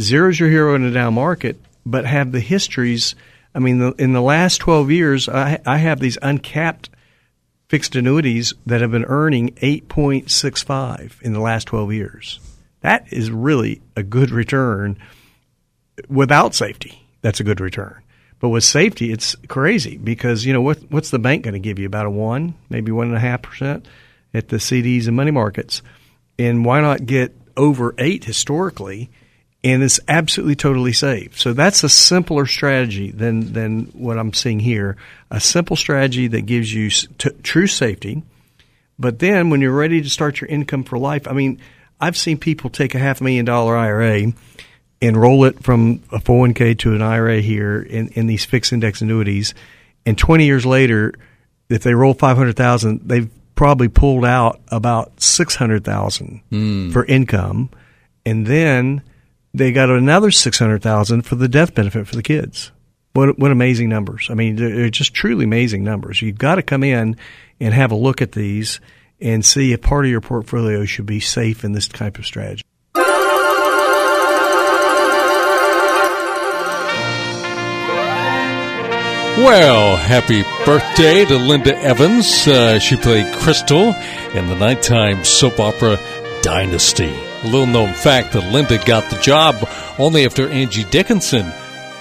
[0.00, 3.14] Zero's your hero in a down market, but have the histories.
[3.54, 6.90] I mean, the, in the last 12 years, I, I have these uncapped
[7.68, 12.40] fixed annuities that have been earning 8.65 in the last 12 years.
[12.80, 14.98] That is really a good return
[16.08, 17.02] without safety.
[17.20, 18.02] That's a good return.
[18.40, 20.78] But with safety, it's crazy because you know what?
[20.90, 21.86] What's the bank going to give you?
[21.86, 23.86] About a one, maybe one and a half percent
[24.32, 25.82] at the CDs and money markets.
[26.38, 29.10] And why not get over eight historically?
[29.64, 31.38] And it's absolutely totally safe.
[31.38, 34.96] So that's a simpler strategy than than what I'm seeing here.
[35.32, 38.22] A simple strategy that gives you t- true safety.
[39.00, 41.60] But then when you're ready to start your income for life, I mean,
[42.00, 44.32] I've seen people take a half million dollar IRA
[45.00, 49.00] and roll it from a 401k to an IRA here in, in these fixed index
[49.00, 49.54] annuities.
[50.04, 51.14] And 20 years later,
[51.68, 56.92] if they roll 500,000, they've probably pulled out about 600,000 mm.
[56.92, 57.70] for income.
[58.24, 59.02] And then
[59.54, 62.72] they got another 600,000 for the death benefit for the kids.
[63.14, 64.28] What, what amazing numbers.
[64.30, 66.22] I mean, they're just truly amazing numbers.
[66.22, 67.16] You've got to come in
[67.58, 68.80] and have a look at these
[69.20, 72.62] and see if part of your portfolio should be safe in this type of strategy.
[79.38, 82.48] Well, happy birthday to Linda Evans.
[82.48, 83.94] Uh, she played Krystle
[84.34, 85.96] in the nighttime soap opera
[86.42, 87.14] Dynasty.
[87.44, 89.54] A little known fact that Linda got the job
[89.96, 91.44] only after Angie Dickinson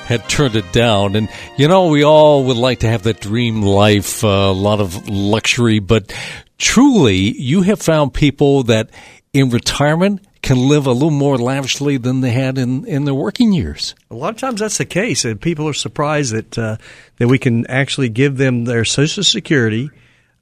[0.07, 1.15] had turned it down.
[1.15, 4.81] And, you know, we all would like to have that dream life, uh, a lot
[4.81, 6.11] of luxury, but
[6.57, 8.89] truly, you have found people that
[9.31, 13.51] in retirement can live a little more lavishly than they had in, in their working
[13.53, 13.95] years.
[14.11, 16.77] A lot of times that's the case, and people are surprised that uh,
[17.17, 19.89] that we can actually give them their Social Security,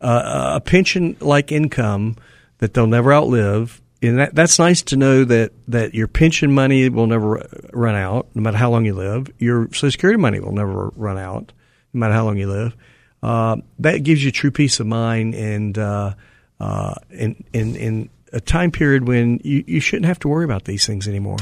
[0.01, 2.17] uh, a pension like income
[2.59, 3.81] that they'll never outlive.
[4.01, 8.27] And that, that's nice to know that, that your pension money will never run out,
[8.35, 9.29] no matter how long you live.
[9.39, 11.53] Your Social Security money will never run out,
[11.93, 12.75] no matter how long you live.
[13.23, 16.13] Uh, that gives you true peace of mind and uh,
[16.59, 20.65] uh, in, in, in a time period when you, you shouldn't have to worry about
[20.65, 21.37] these things anymore.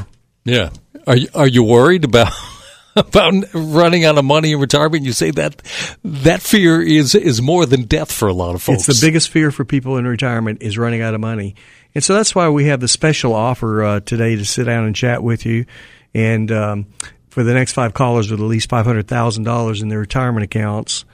[0.46, 0.70] Yeah.
[1.08, 2.32] Are you, are you worried about
[2.96, 5.04] about running out of money in retirement?
[5.04, 5.62] You say that
[6.04, 8.88] that fear is is more than death for a lot of folks.
[8.88, 11.56] It's the biggest fear for people in retirement is running out of money,
[11.96, 14.96] and so that's why we have the special offer uh, today to sit down and
[14.96, 15.66] chat with you,
[16.14, 16.86] and um,
[17.30, 20.44] for the next five callers with at least five hundred thousand dollars in their retirement
[20.44, 21.06] accounts.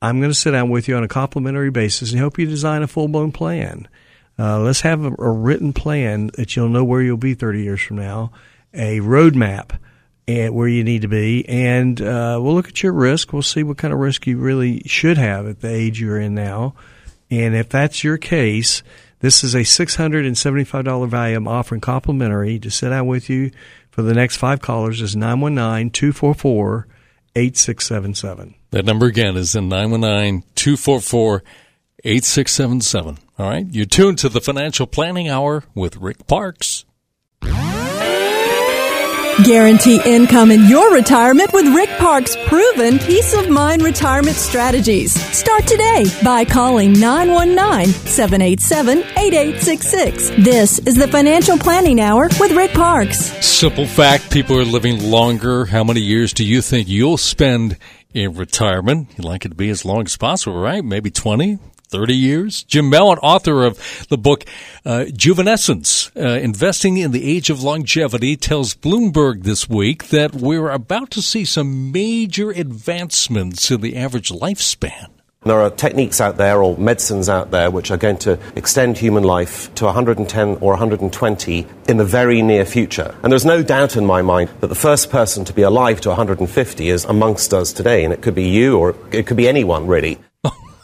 [0.00, 2.82] I'm going to sit down with you on a complimentary basis and help you design
[2.82, 3.88] a full blown plan.
[4.38, 7.80] Uh, let's have a, a, written plan that you'll know where you'll be 30 years
[7.80, 8.30] from now,
[8.72, 9.78] a roadmap
[10.28, 13.32] and where you need to be, and uh, we'll look at your risk.
[13.32, 16.34] We'll see what kind of risk you really should have at the age you're in
[16.34, 16.74] now.
[17.30, 18.82] And if that's your case,
[19.20, 23.50] this is a $675 value I'm offering complimentary to sit down with you
[23.90, 26.86] for the next five callers is 919 244
[27.34, 28.54] 8677.
[28.70, 31.42] That number again is in 919 244
[32.04, 33.18] 8677.
[33.38, 33.66] All right.
[33.70, 36.84] You're tuned to the Financial Planning Hour with Rick Parkes.
[39.44, 45.12] Guarantee income in your retirement with Rick Parkes' proven peace of mind retirement strategies.
[45.36, 50.30] Start today by calling 919 787 8866.
[50.44, 53.18] This is the Financial Planning Hour with Rick Parkes.
[53.46, 55.66] Simple fact people are living longer.
[55.66, 57.78] How many years do you think you'll spend
[58.12, 59.08] in retirement?
[59.16, 60.84] You'd like it to be as long as possible, right?
[60.84, 62.62] Maybe 20, 30 years.
[62.64, 64.44] Jim Mellon, author of the book
[64.84, 70.70] uh, Juvenescence, uh, Investing in the Age of Longevity, tells Bloomberg this week that we're
[70.70, 75.08] about to see some major advancements in the average lifespan.
[75.44, 79.22] There are techniques out there or medicines out there which are going to extend human
[79.22, 83.14] life to 110 or 120 in the very near future.
[83.22, 86.08] And there's no doubt in my mind that the first person to be alive to
[86.08, 88.04] 150 is amongst us today.
[88.04, 90.18] And it could be you or it could be anyone, really.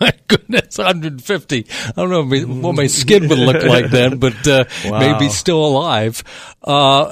[0.01, 1.67] My goodness, 150.
[1.87, 4.99] I don't know what my skin would look like then, but uh, wow.
[4.99, 6.23] maybe still alive.
[6.63, 7.07] Uh,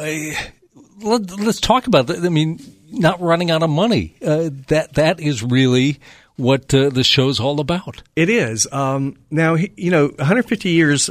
[1.01, 2.25] let, us talk about that.
[2.25, 2.61] I mean,
[2.91, 4.17] not running out of money.
[4.25, 6.01] Uh, that that is really
[6.37, 8.03] what uh, the show's all about.
[8.17, 8.71] It is.
[8.73, 11.11] Um, now, you know, 150 years.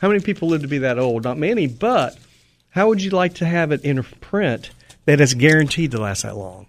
[0.00, 1.24] How many people live to be that old?
[1.24, 1.66] Not many.
[1.66, 2.18] But
[2.70, 4.70] how would you like to have it in print
[5.06, 6.66] that is guaranteed to last that long?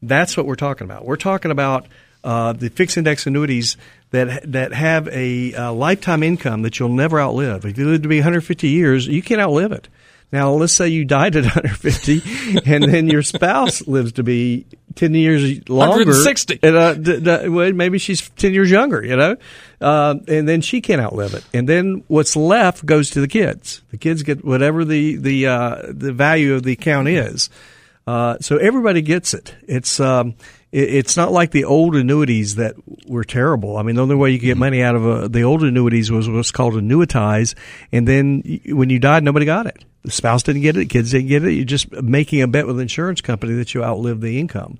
[0.00, 1.04] That's what we're talking about.
[1.04, 1.86] We're talking about
[2.24, 3.76] uh, the fixed index annuities
[4.10, 7.64] that that have a uh, lifetime income that you'll never outlive.
[7.64, 9.88] If you live to be 150 years, you can't outlive it.
[10.30, 12.22] Now, let's say you died at 150,
[12.66, 14.66] and then your spouse lives to be
[14.96, 16.04] 10 years longer.
[16.04, 16.58] 160.
[16.62, 19.36] And, uh, d- d- well, maybe she's 10 years younger, you know?
[19.80, 21.44] Uh, and then she can't outlive it.
[21.54, 23.80] And then what's left goes to the kids.
[23.90, 27.48] The kids get whatever the, the, uh, the value of the account is.
[28.06, 29.54] Uh, so everybody gets it.
[29.66, 30.34] It's, um,
[30.70, 32.74] it's not like the old annuities that
[33.06, 33.76] were terrible.
[33.76, 35.62] I mean, the only way you could get money out of a, uh, the old
[35.62, 37.54] annuities was what's called annuitize,
[37.90, 39.84] and then when you died, nobody got it.
[40.04, 41.52] The spouse didn't get it, the kids didn't get it.
[41.52, 44.78] You're just making a bet with the insurance company that you outlive the income.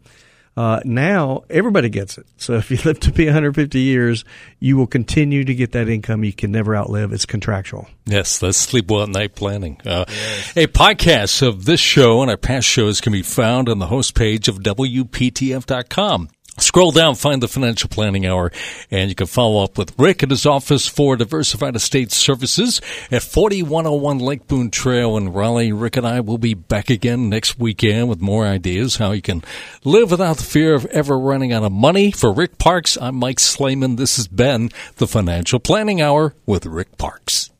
[0.58, 2.26] Uh, now everybody gets it.
[2.36, 4.24] So if you live to be 150 years,
[4.58, 7.12] you will continue to get that income you can never outlive.
[7.12, 7.88] It's contractual.
[8.06, 9.80] Yes, that's sleep well at night planning.
[9.86, 10.56] Uh, yes.
[10.56, 14.16] A podcast of this show and our past shows can be found on the host
[14.16, 16.28] page of WPTF.com.
[16.60, 18.50] Scroll down, find the Financial Planning Hour,
[18.90, 22.80] and you can follow up with Rick at his office for Diversified Estate Services
[23.10, 25.72] at 4101 Lake Boone Trail in Raleigh.
[25.72, 29.44] Rick and I will be back again next weekend with more ideas how you can
[29.84, 32.10] live without the fear of ever running out of money.
[32.10, 33.96] For Rick Parkes, I'm Mike Slayman.
[33.96, 37.50] This has been the Financial Planning Hour with Rick Parkes.